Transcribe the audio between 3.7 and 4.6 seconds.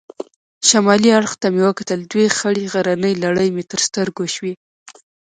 تر سترګو شوې.